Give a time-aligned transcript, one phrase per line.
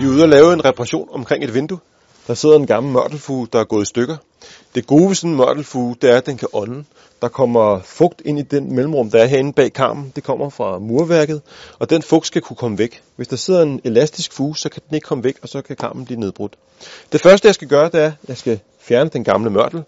[0.00, 1.78] Vi er ude og lave en reparation omkring et vindue.
[2.26, 4.16] Der sidder en gammel mørtelfuge, der er gået i stykker.
[4.74, 6.84] Det gode ved sådan en mørtelfuge, det er, at den kan ånde.
[7.22, 10.12] Der kommer fugt ind i den mellemrum, der er herinde bag karmen.
[10.16, 11.42] Det kommer fra murværket,
[11.78, 13.02] og den fugt skal kunne komme væk.
[13.16, 15.76] Hvis der sidder en elastisk fuge, så kan den ikke komme væk, og så kan
[15.76, 16.56] karmen blive nedbrudt.
[17.12, 19.82] Det første, jeg skal gøre, det er, at jeg skal fjerne den gamle mørtel.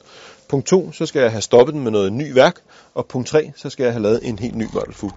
[0.48, 2.56] Punkt 2, så skal jeg have stoppet den med noget ny værk.
[2.94, 5.12] Og punkt 3, så skal jeg have lavet en helt ny mørtelfuge.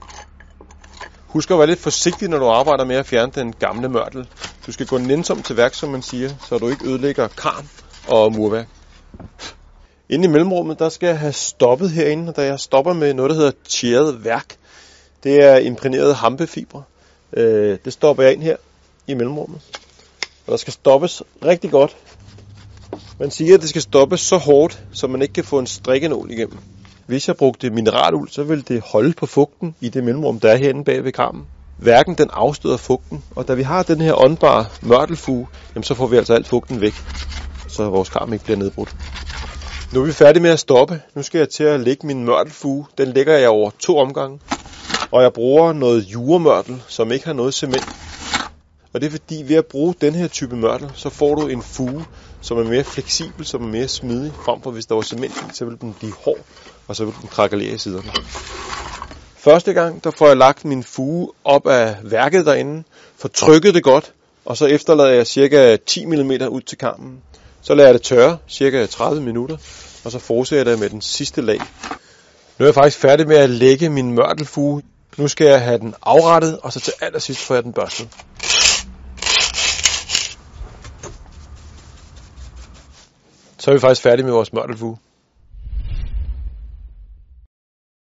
[1.27, 4.27] Husk at være lidt forsigtig, når du arbejder med at fjerne den gamle mørtel.
[4.65, 7.67] Du skal gå nænsomt til værk, som man siger, så du ikke ødelægger karm
[8.07, 8.67] og murværk.
[10.09, 13.35] Inde i mellemrummet, der skal jeg have stoppet herinde, da jeg stopper med noget, der
[13.35, 14.55] hedder tjæret værk.
[15.23, 16.83] Det er imprægneret hampefibre.
[17.33, 18.55] Øh, det stopper jeg ind her
[19.07, 19.61] i mellemrummet.
[20.47, 21.97] Og der skal stoppes rigtig godt.
[23.19, 26.31] Man siger, at det skal stoppes så hårdt, så man ikke kan få en strikkenål
[26.31, 26.57] igennem.
[27.05, 30.55] Hvis jeg brugte mineraluld, så ville det holde på fugten i det mellemrum, der er
[30.55, 31.45] herinde bag ved karmen.
[31.77, 36.07] Værken den afstøder fugten, og da vi har den her åndbare mørtelfuge, jamen så får
[36.07, 36.93] vi altså alt fugten væk,
[37.67, 38.95] så vores karm ikke bliver nedbrudt.
[39.93, 41.01] Nu er vi færdige med at stoppe.
[41.15, 42.85] Nu skal jeg til at lægge min mørtelfuge.
[42.97, 44.39] Den lægger jeg over to omgange.
[45.11, 47.87] Og jeg bruger noget juremørtel, som ikke har noget cement.
[48.93, 51.61] Og det er fordi, ved at bruge den her type mørtel, så får du en
[51.61, 52.05] fuge,
[52.41, 55.55] som er mere fleksibel, som er mere smidig, frem for hvis der var cement i,
[55.55, 56.39] så vil den blive hård,
[56.87, 58.11] og så vil den krakalere i siderne.
[59.45, 62.83] Første gang, der får jeg lagt min fuge op af værket derinde,
[63.17, 64.13] får trykket det godt,
[64.45, 67.21] og så efterlader jeg cirka 10 mm ud til kammen.
[67.61, 69.57] Så lader jeg det tørre, cirka 30 minutter,
[70.05, 71.59] og så fortsætter jeg med den sidste lag.
[72.59, 74.81] Nu er jeg faktisk færdig med at lægge min mørtelfuge.
[75.17, 78.09] Nu skal jeg have den afrettet, og så til allersidst får jeg den børstet.
[83.57, 84.97] Så er vi faktisk færdige med vores mørtelfuge.